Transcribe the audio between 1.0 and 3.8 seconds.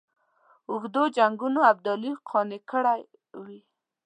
جنګونو ابدالي قانع کړی وي.